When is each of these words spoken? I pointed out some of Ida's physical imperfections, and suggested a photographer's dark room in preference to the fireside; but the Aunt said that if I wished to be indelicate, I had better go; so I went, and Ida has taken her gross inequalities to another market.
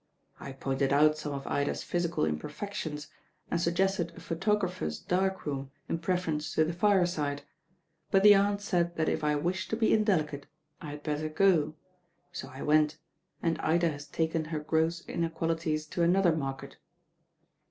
I 0.39 0.53
pointed 0.53 0.91
out 0.91 1.15
some 1.15 1.31
of 1.31 1.45
Ida's 1.45 1.83
physical 1.83 2.25
imperfections, 2.25 3.09
and 3.51 3.61
suggested 3.61 4.11
a 4.15 4.19
photographer's 4.19 4.99
dark 4.99 5.45
room 5.45 5.69
in 5.87 5.99
preference 5.99 6.51
to 6.55 6.65
the 6.65 6.73
fireside; 6.73 7.43
but 8.09 8.23
the 8.23 8.33
Aunt 8.33 8.61
said 8.61 8.95
that 8.95 9.07
if 9.09 9.23
I 9.23 9.35
wished 9.35 9.69
to 9.69 9.75
be 9.77 9.93
indelicate, 9.93 10.47
I 10.81 10.89
had 10.89 11.03
better 11.03 11.29
go; 11.29 11.75
so 12.31 12.47
I 12.47 12.63
went, 12.63 12.97
and 13.43 13.59
Ida 13.59 13.89
has 13.91 14.07
taken 14.07 14.45
her 14.45 14.57
gross 14.59 15.07
inequalities 15.07 15.85
to 15.89 16.01
another 16.01 16.35
market. 16.35 16.77